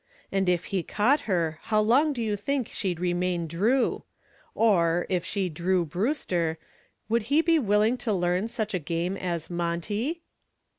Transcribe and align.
And 0.31 0.49
if 0.49 0.65
he 0.73 0.81
caught 0.81 1.19
her, 1.29 1.59
how 1.61 1.79
long 1.79 2.11
do 2.11 2.23
you 2.23 2.35
think 2.35 2.67
she'd 2.69 2.99
remain 2.99 3.45
Drew? 3.45 4.01
Or, 4.55 5.05
if 5.09 5.23
she 5.23 5.47
Drew 5.47 5.85
Brewster, 5.85 6.57
would 7.07 7.25
she 7.27 7.41
be 7.43 7.59
willing 7.59 7.97
to 7.99 8.11
learn 8.11 8.47
such 8.47 8.73
a 8.73 8.79
game 8.79 9.15
as 9.15 9.51
Monte?" 9.51 10.23